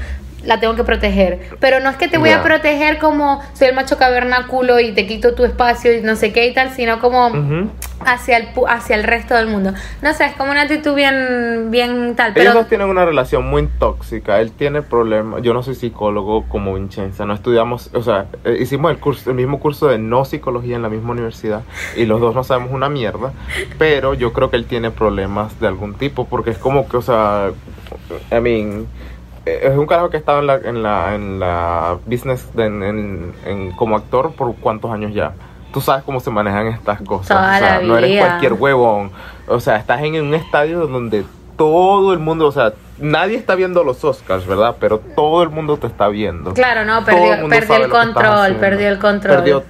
[0.44, 1.40] la tengo que proteger.
[1.60, 2.42] Pero no es que te voy a Ya.
[2.42, 6.46] proteger como soy el macho cavernáculo y te quito tu espacio y no sé qué
[6.46, 7.68] y tal, sino como Ujú.
[8.06, 9.72] hacia el hacia el resto del mundo.
[10.00, 13.48] No sé, es como una actitud bien, bien tal, Ellos pero dos tienen una relación
[13.50, 14.40] muy tóxica.
[14.40, 15.42] Él tiene problemas.
[15.42, 17.26] Yo no soy psicólogo como Vincenza.
[17.26, 20.82] No estudiamos, o sea, eh, hicimos el curso, el mismo curso de no psicología en
[20.82, 21.62] la misma universidad
[21.96, 23.32] y los dos no sabemos una mierda.
[23.78, 27.02] Pero yo creo que él tiene problemas de algún tipo porque es como que, o
[27.02, 27.50] sea,
[28.30, 28.86] I mean,
[29.62, 32.82] es un carajo que ha estado en la, en la, en la business de- en,
[32.82, 35.32] en- en- como actor por cuántos años ya.
[35.72, 37.28] Tú sabes cómo se manejan estas cosas.
[37.28, 39.10] Toda o sea, no eres cualquier huevón.
[39.46, 41.24] O sea, estás en un estadio donde
[41.56, 44.76] todo el mundo, o sea, nadie está viendo los Oscars, ¿verdad?
[44.80, 46.54] Pero todo el mundo te está viendo.
[46.54, 47.34] claro, no, el perdió,
[47.76, 49.36] el control, perdió el control.
[49.36, 49.64] Perdió-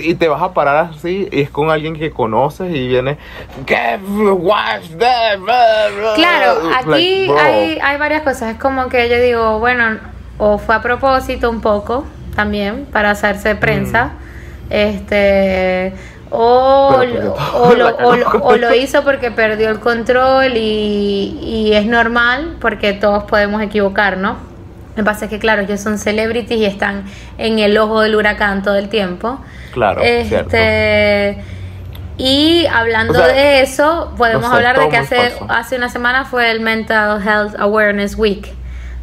[0.00, 3.18] y, te vas a parar así y es con alguien que conoces y viene
[3.66, 6.14] "Get watch that, blah, blah".
[6.14, 8.54] Claro, aquí Like, hay, hay varias cosas.
[8.54, 9.98] Es como que yo digo, bueno,
[10.38, 14.12] o fue a propósito un poco también para hacerse prensa.
[14.70, 15.92] Este.
[15.94, 16.15] Mm.
[16.15, 17.34] Todo, o, lo,
[17.96, 23.24] o lo- o lo hizo porque perdió el control y, y es normal porque todos
[23.24, 24.36] podemos equivocar, ¿no?
[24.96, 27.04] Me pasa es que, claro, ellos son celebrities y están
[27.36, 29.38] en el ojo del huracán todo el tiempo.
[29.72, 30.56] Claro, cierto.
[30.56, 31.42] este,
[32.16, 35.46] y hablando sea, de eso, podemos no sé, hablar de que hace, falso.
[35.50, 38.54] hace una semana fue el Mental Health Awareness Week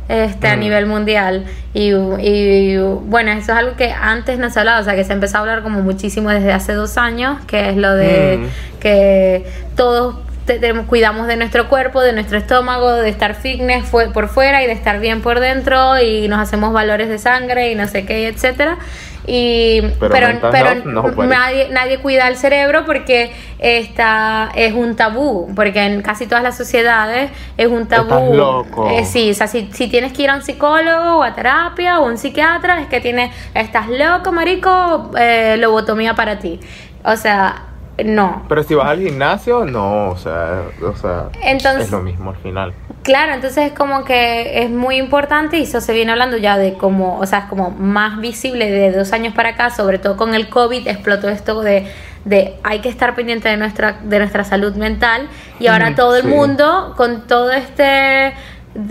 [0.10, 1.46] este, a nivel mundial.
[1.74, 5.14] Y, y, bueno, eso es algo que antes no se hablaba, o sea, que se
[5.14, 8.80] empezó a hablar como muchísimo desde hace dos años, que es lo de Mm.
[8.80, 14.28] que todos te- cuidamos de nuestro cuerpo, de nuestro estómago, de estar fitness fue- por
[14.28, 17.88] fuera y de estar bien por dentro y nos hacemos valores de sangre y no
[17.88, 18.78] sé qué, etcétera.
[19.26, 25.50] Y, Pero pero, pero no, nadie, nadie cuida el cerebro porque esta es un tabú,
[25.56, 28.14] porque en casi todas las sociedades es un tabú.
[28.14, 28.90] Estás loco.
[28.90, 32.00] Eh, sí, o sea, si, si tienes que ir a un psicólogo o a terapia
[32.00, 36.60] o un psiquiatra, es que tienes, estás loco, marico, eh, lobotomía para ti.
[37.06, 37.68] O sea,
[38.04, 38.44] no.
[38.50, 42.38] Pero si vas al gimnasio, no, o sea, o sea Entonces- es lo mismo al
[42.38, 42.74] final.
[43.04, 46.76] Claro, entonces es como que es muy importante y eso se viene hablando ya de
[46.76, 50.34] como, o sea, es como más visible de dos años para acá, sobre todo con
[50.34, 51.86] el COVID, explotó esto de,
[52.24, 55.28] de hay que estar pendiente de nuestra, de nuestra salud mental
[55.60, 58.34] y ahora Mm, todo el mundo con todo este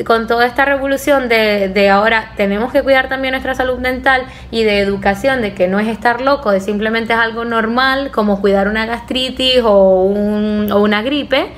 [0.05, 4.63] con toda esta revolución de, de ahora tenemos que cuidar también nuestra salud mental y
[4.63, 8.69] de educación de que no es estar loco, de simplemente es algo normal como cuidar
[8.69, 11.49] una gastritis o, un, o una gripe,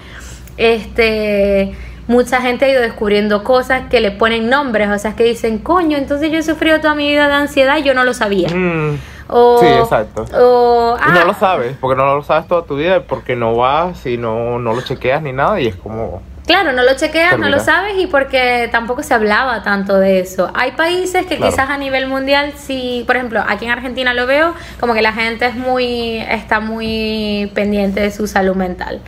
[0.57, 1.75] este
[2.07, 5.97] mucha gente ha ido descubriendo cosas que le ponen nombres, o sea, que dicen, coño,
[5.97, 8.49] entonces yo he sufrido toda mi vida de ansiedad y yo no lo sabía.
[8.51, 10.27] Mm, O, Sí, exacto.
[10.39, 14.05] O, no ah, lo sabes, porque no lo sabes toda tu vida, porque no vas
[14.05, 16.21] y no, no lo chequeas ni nada y es como...
[16.47, 20.51] Claro, no lo chequeas, no lo sabes y porque tampoco se hablaba tanto de eso.
[20.53, 21.51] Hay países que Claro.
[21.51, 25.15] quizás a nivel mundial sí, por ejemplo, aquí en Argentina lo veo como que la
[25.15, 29.01] gente es muy está muy pendiente de su salud mental.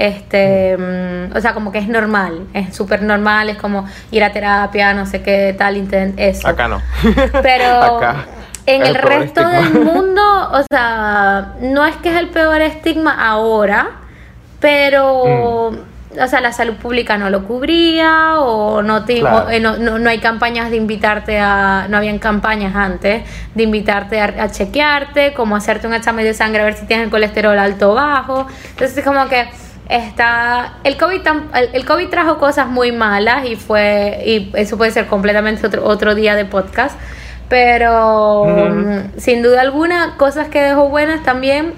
[0.00, 4.32] Este, mm, o sea, como que es normal, es súper normal, es como ir a
[4.32, 6.46] terapia, no sé qué tal, intent, eso.
[6.46, 6.80] Acá no.
[7.42, 8.26] Pero Acá
[8.64, 9.80] en el resto estigma.
[9.80, 13.88] del mundo, o sea, no es que es el peor estigma ahora,
[14.60, 16.20] pero, Mm.
[16.22, 19.46] o sea, la salud pública no lo cubría o no, te, Claro.
[19.46, 23.22] o, eh, no, no, no hay campañas de invitarte a, no habían campañas antes
[23.54, 27.04] de invitarte a, a chequearte, como hacerte un examen de sangre a ver si tienes
[27.06, 28.46] el colesterol alto o bajo.
[28.70, 29.48] Entonces es como que
[29.88, 31.22] está el COVID
[31.72, 36.14] el, COVID trajo cosas muy malas y fue y eso puede ser completamente otro, otro
[36.14, 36.98] día de podcast
[37.48, 38.46] pero
[39.16, 41.72] sin duda alguna cosas que dejó buenas también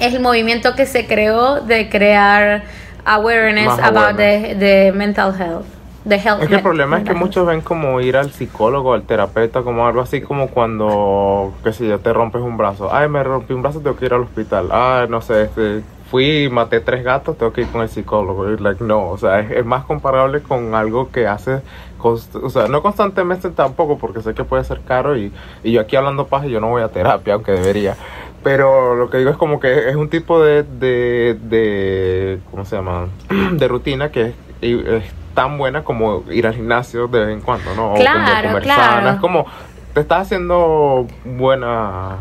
[0.00, 2.64] es el movimiento que se creó de crear
[3.04, 5.66] awareness Más about the, the mental health
[6.08, 7.20] the health Es que el problema es que health.
[7.20, 11.86] muchos ven como ir al psicólogo, al terapeuta, como algo así como cuando, qué sé
[11.86, 12.92] yo, te rompes un brazo.
[12.92, 14.68] Ay, me rompí un brazo, tengo que ir al hospital.
[14.70, 15.82] Ay, no sé, este,
[16.14, 18.48] fui y maté tres gatos, tengo que ir con el psicólogo.
[18.48, 21.60] Y, like, no, o sea, es, es más comparable con algo que haces,
[21.98, 25.32] const- o sea, no constantemente tampoco, porque sé que puede ser caro y,
[25.64, 27.96] y yo aquí hablando paja, yo no voy a terapia, aunque debería.
[28.44, 32.76] Pero lo que digo es como que es un tipo de, de, de ¿cómo se
[32.76, 33.08] llama?
[33.52, 37.94] de rutina que es, tan buena como ir al gimnasio de vez en cuando, ¿no?
[37.94, 38.94] O Claro, como comer claro.
[38.94, 39.10] sana.
[39.14, 39.46] Es como,
[39.92, 42.18] te estás haciendo buena...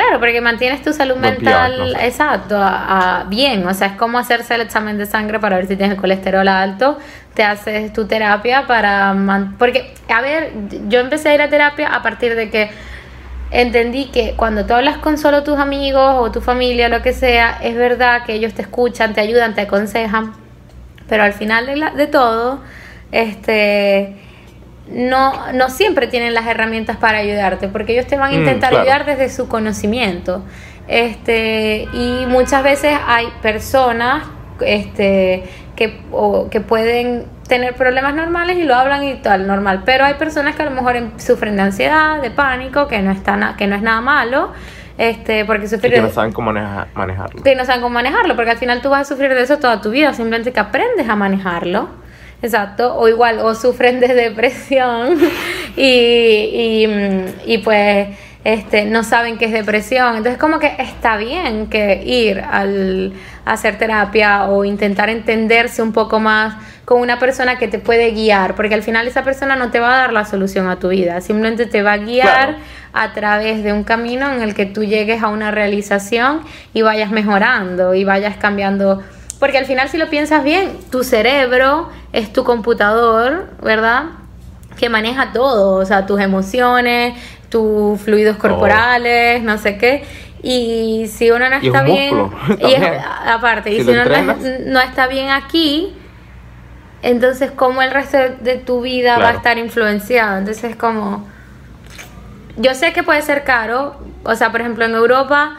[0.00, 3.66] Claro, porque mantienes tu salud mental, no exacto, a- a- bien.
[3.66, 6.46] O sea, es como hacerse el examen de sangre para ver si tienes el colesterol
[6.48, 6.98] alto.
[7.34, 9.12] Te haces tu terapia para...
[9.14, 10.52] man- porque, a ver,
[10.88, 12.70] yo empecé a ir a terapia a partir de que
[13.50, 17.58] entendí que cuando tú hablas con solo tus amigos o tu familia, lo que sea,
[17.62, 20.32] es verdad que ellos te escuchan, te ayudan, te aconsejan,
[21.08, 22.60] pero al final de, la- de todo,
[23.12, 24.16] este
[24.92, 28.70] no, no siempre tienen las herramientas para ayudarte, porque ellos te van a Mm, intentar
[28.70, 28.82] claro.
[28.84, 30.42] ayudar desde su conocimiento.
[30.86, 34.24] Este, y muchas veces hay personas
[34.60, 35.44] este,
[35.76, 39.82] que, o- que pueden tener problemas normales y lo hablan y tal, normal.
[39.84, 43.12] Pero hay personas que a lo mejor em- sufren de ansiedad, de pánico, que no,
[43.12, 44.52] está na- que no es nada malo,
[44.98, 47.42] este, porque Y sufrir que de- no saben cómo maneja- manejarlo.
[47.42, 49.80] que no saben cómo manejarlo, porque al final tú vas a sufrir de eso toda
[49.80, 51.88] tu vida, simplemente que aprendes a manejarlo.
[52.40, 55.18] Exacto, o igual, o sufren de depresión
[55.76, 58.08] y, y, mm, y pues
[58.44, 60.16] este, no saben qué es depresión.
[60.16, 63.12] Entonces como que está bien que ir al,
[63.44, 68.12] a hacer terapia o intentar entenderse un poco más con una persona que te puede
[68.12, 70.88] guiar, porque al final esa persona no te va a dar la solución a tu
[70.88, 72.58] vida, simplemente te va a guiar Claro.
[72.94, 76.40] a través de un camino en el que tú llegues a una realización
[76.72, 79.02] y vayas mejorando y vayas cambiando.
[79.38, 84.04] Porque al final si lo piensas bien, tu cerebro es tu computador, ¿verdad?
[84.78, 87.14] Que maneja todo, o sea, tus emociones,
[87.48, 90.04] tus fluidos corporales, no sé qué.
[90.42, 92.82] Y si uno no Y es está un bien, y es-
[93.26, 94.04] aparte, y Si uno
[94.66, 95.94] no, está bien aquí,
[97.02, 100.38] entonces cómo el resto de tu vida va a estar influenciado.
[100.38, 101.26] Entonces es como
[102.56, 105.56] yo sé que puede ser caro, o sea, por ejemplo, en Europa,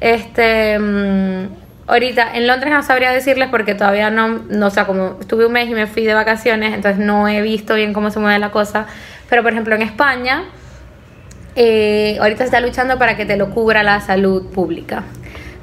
[0.00, 1.46] este, mm,
[1.92, 5.52] ahorita en Londres no sabría decirles porque todavía no, no, o sea, como estuve un
[5.52, 8.50] mes y me fui de vacaciones, entonces no he visto bien cómo se mueve la
[8.50, 8.86] cosa,
[9.28, 10.44] pero por ejemplo en España,
[11.54, 15.04] eh, ahorita se está luchando para que te lo cubra la salud pública.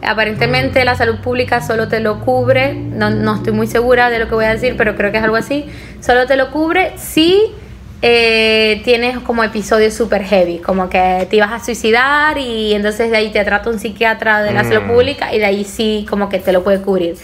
[0.01, 4.29] Aparentemente la salud pública solo te lo cubre, no, no estoy muy segura de lo
[4.29, 5.65] que voy a decir, pero creo que es algo así,
[5.99, 7.53] solo te lo cubre si
[8.01, 13.17] eh, tienes como episodios super heavy, como que te ibas a suicidar y entonces de
[13.17, 14.87] ahí te trata un psiquiatra de la salud Mm.
[14.87, 17.17] pública y de ahí sí como que te lo puede cubrir.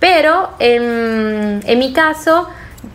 [0.00, 2.48] Pero en, en mi caso,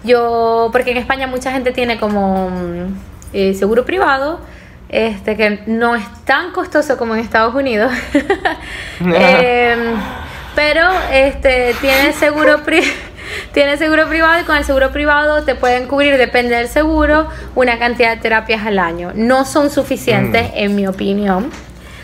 [0.04, 2.95] yo, porque en España mucha gente tiene como mm,
[3.34, 4.39] eh, seguro privado,
[4.89, 7.91] este que no es tan costoso como en Estados Unidos.
[9.00, 9.80] Em,
[10.56, 10.82] pero
[11.13, 12.82] este tiene seguro pri
[13.53, 17.77] tiene seguro privado y con el seguro privado te pueden cubrir, depende del seguro, una
[17.79, 19.11] cantidad de terapias al año.
[19.15, 21.49] No son suficientes, en mi opinión,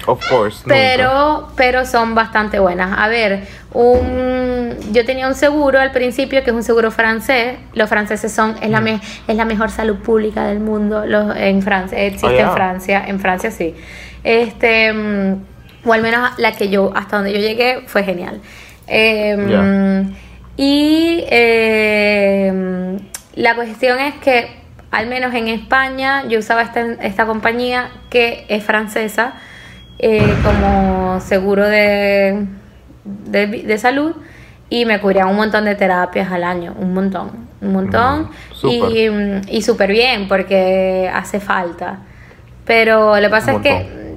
[0.06, 0.60] Of course.
[0.66, 0.76] nunca.
[0.76, 2.98] pero, pero son bastante buenas.
[3.00, 7.56] A ver, un, yo tenía un seguro al principio que es un seguro francés.
[7.74, 11.62] Los franceses son, es la, me- es la mejor salud pública del mundo los, en
[11.62, 11.98] Francia.
[12.00, 12.52] Existe Oh, en yeah.
[12.52, 13.74] Francia, en Francia sí.
[14.24, 15.36] Este, mm,
[15.86, 18.42] o al menos la que yo, hasta donde yo llegué, fue genial.
[18.88, 20.04] Em, Ya.
[20.58, 23.00] Y em,
[23.36, 24.48] la cuestión es que,
[24.92, 29.34] al menos en España, yo usaba esta, esta compañía que es francesa
[30.00, 32.46] eh, como seguro de,
[33.04, 34.16] de, de salud
[34.70, 38.92] y me cubrían un montón de terapias al año, un montón, un montón Mm, súper.
[39.50, 42.00] y, y súper bien porque hace falta.
[42.66, 44.16] Pero lo que pasa es que,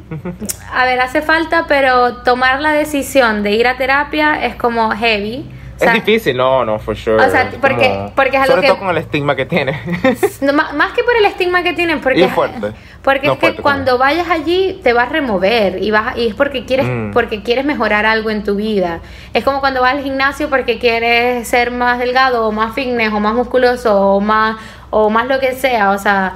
[0.73, 5.51] a ver, hace falta, pero tomar la decisión de ir a terapia es como heavy.
[5.77, 7.23] O sea, es difícil, no, no, for sure.
[7.23, 9.79] O sea, porque- como- porque es algo Sobre que- todo con el estigma que tiene.
[10.41, 12.73] no, más que por el estigma que tienen, porque, es fuerte.
[13.03, 16.29] porque No, es que fuerte cuando vayas allí te vas a remover y, vas, y
[16.29, 17.11] es porque quieres, Mm.
[17.13, 19.01] porque quieres mejorar algo en tu vida.
[19.35, 23.21] Es como cuando vas al gimnasio porque quieres ser más delgado o más fitness o
[23.21, 24.57] más musculoso o más,
[24.91, 26.35] o más lo que sea, o sea,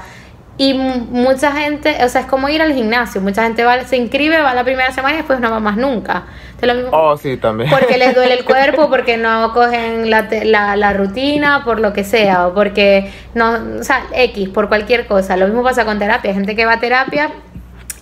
[0.63, 3.23] Y mu- mucha gente, o sea, es como ir al gimnasio.
[3.23, 6.25] Mucha gente va, se inscribe, va la primera semana y después no va más nunca.
[6.51, 7.71] Entonces, lo mismo- Oh, sí, también.
[7.71, 12.05] porque les duele el cuerpo, porque no cogen la, la, la rutina, por lo que
[12.05, 15.35] sea, o porque no, o sea, X, por cualquier cosa.
[15.39, 17.31] Lo mismo pasa con terapia, gente que va a terapia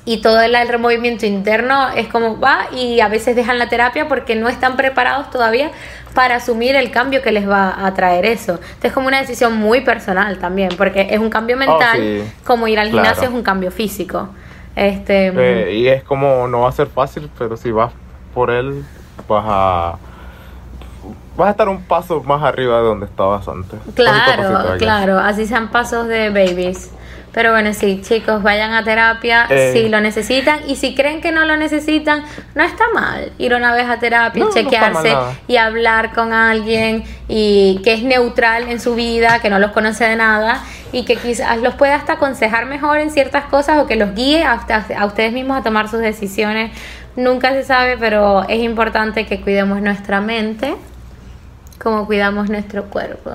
[0.04, 4.08] y todo el, el movimiento interno es como va y a veces dejan la terapia
[4.08, 5.70] porque no están preparados todavía
[6.18, 8.54] para asumir el cambio que les va a traer eso.
[8.54, 12.32] Entonces es como una decisión muy personal también, porque es un cambio mental, Oh, sí.
[12.44, 13.04] como ir al Claro.
[13.06, 14.28] gimnasio es un cambio físico.
[14.74, 17.92] Este, Eh, y es como, no va a ser fácil, pero si vas
[18.34, 18.84] por él,
[19.28, 19.94] vas a...
[21.36, 23.78] Vas a estar un paso más arriba de donde estabas antes.
[23.94, 26.90] Claro, claro, así sean pasos de babies.
[27.32, 29.72] Pero bueno, sí, chicos, vayan a terapia Eh.
[29.72, 33.72] si lo necesitan y si creen que no lo necesitan, no está mal ir una
[33.72, 35.14] vez a terapia, No, chequearse
[35.46, 40.04] y hablar con alguien y que es neutral en su vida, que no los conoce
[40.04, 43.96] de nada y que quizás los pueda hasta aconsejar mejor en ciertas cosas o que
[43.96, 46.72] los guíe hasta a ustedes mismos a tomar sus decisiones.
[47.14, 50.74] Nunca se sabe, pero es importante que cuidemos nuestra mente
[51.82, 53.30] como cuidamos nuestro cuerpo.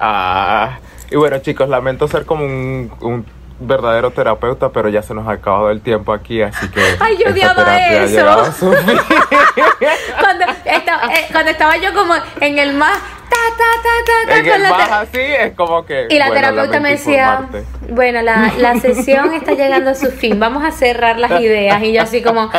[0.00, 0.78] Ah,
[1.10, 3.24] y bueno chicos, lamento ser como un, un
[3.60, 6.80] verdadero terapeuta, pero ya se nos ha acabado el tiempo aquí, así que...
[7.00, 8.28] Ay, yo odiaba eso.
[8.28, 8.98] a su fin.
[10.20, 14.46] cuando, estaba, eh, cuando estaba yo como en el más ta ta ta ta, en
[14.46, 16.06] el más así es como que...
[16.08, 17.92] y la bueno, terapeuta me decía, informarte.
[17.92, 21.82] bueno, la, la sesión está llegando a su fin, vamos a cerrar las ideas.
[21.82, 22.50] Y yo así como,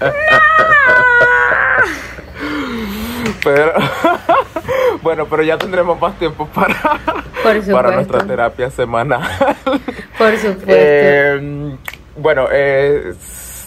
[3.42, 3.72] Pero,
[5.02, 6.74] bueno, pero ya tendremos más tiempo para,
[7.72, 9.22] para nuestra terapia semanal.
[10.18, 10.64] por supuesto.
[10.66, 11.76] Eh,
[12.16, 13.14] bueno, eh,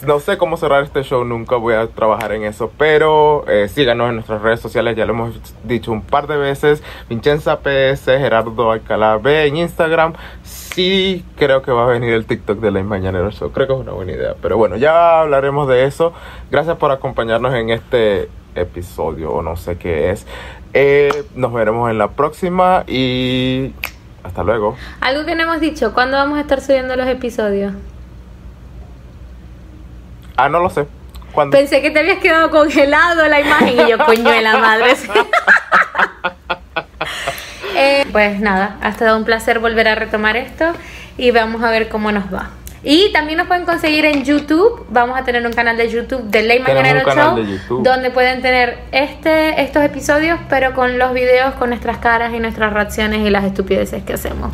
[0.06, 4.10] no sé cómo cerrar este show, nunca voy a trabajar en eso, pero eh, síganos
[4.10, 8.72] en nuestras redes sociales, ya lo hemos dicho un par de veces, Vincenza PS, Gerardo
[8.72, 13.32] Alcalá B en Instagram, sí creo que va a venir el TikTok de la Mañanero
[13.32, 16.14] Show, creo que es una buena idea, pero bueno, ya hablaremos de eso,
[16.50, 20.26] gracias por acompañarnos en este episodio, o no sé qué es,
[20.74, 23.74] Eh, nos veremos en la próxima y
[24.24, 24.78] hasta luego.
[25.02, 27.74] Algo que no hemos dicho, ¿cuándo vamos a estar subiendo los episodios?
[30.38, 30.86] Ah, no lo sé.
[31.32, 31.58] ¿Cuándo?
[31.58, 34.96] Pensé que te habías quedado congelado la imagen y yo, coño de la madre.
[37.82, 40.66] Eh, pues nada, ha estado un placer volver a retomar esto
[41.18, 42.50] y vamos a ver cómo nos va.
[42.84, 44.86] Y también nos pueden conseguir en YouTube.
[44.90, 49.62] Vamos a tener un canal de YouTube de Ley Mañanero Show, donde pueden tener este,
[49.62, 54.04] estos episodios, pero con los videos, con nuestras caras y nuestras reacciones y las estupideces
[54.04, 54.54] que hacemos.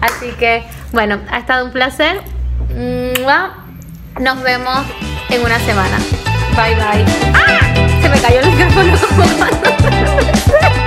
[0.00, 2.20] Así que, bueno, ha estado un placer.
[4.20, 4.84] Nos vemos
[5.30, 5.98] en una semana.
[6.56, 7.04] Bye bye.
[7.34, 7.74] ¡Ah!
[8.00, 8.94] Se me cayó el micrófono